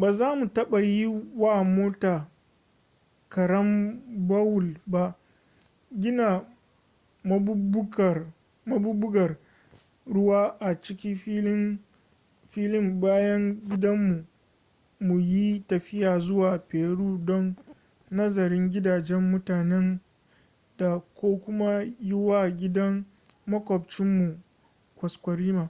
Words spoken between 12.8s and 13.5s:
bayan